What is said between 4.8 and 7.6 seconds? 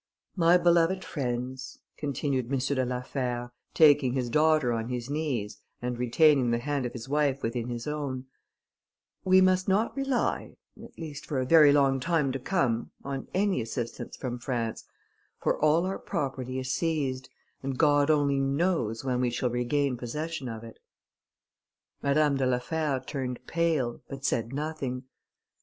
his knees, and retaining the hand of his wife